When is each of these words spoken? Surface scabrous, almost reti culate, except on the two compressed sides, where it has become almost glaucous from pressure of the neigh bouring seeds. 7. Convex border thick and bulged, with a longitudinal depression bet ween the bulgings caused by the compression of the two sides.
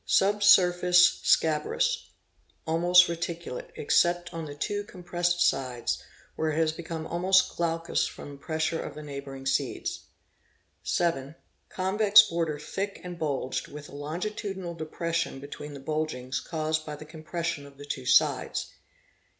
Surface 0.03 1.21
scabrous, 1.21 2.09
almost 2.65 3.05
reti 3.07 3.39
culate, 3.39 3.69
except 3.75 4.33
on 4.33 4.45
the 4.45 4.55
two 4.55 4.83
compressed 4.85 5.41
sides, 5.47 6.01
where 6.35 6.49
it 6.53 6.57
has 6.57 6.71
become 6.71 7.05
almost 7.05 7.55
glaucous 7.55 8.07
from 8.07 8.39
pressure 8.39 8.81
of 8.81 8.95
the 8.95 9.03
neigh 9.03 9.19
bouring 9.21 9.45
seeds. 9.45 10.07
7. 10.81 11.35
Convex 11.69 12.23
border 12.23 12.57
thick 12.57 12.99
and 13.03 13.19
bulged, 13.19 13.67
with 13.67 13.89
a 13.89 13.95
longitudinal 13.95 14.73
depression 14.73 15.39
bet 15.39 15.59
ween 15.59 15.75
the 15.75 15.79
bulgings 15.79 16.39
caused 16.39 16.83
by 16.83 16.95
the 16.95 17.05
compression 17.05 17.67
of 17.67 17.77
the 17.77 17.85
two 17.85 18.07
sides. 18.07 18.73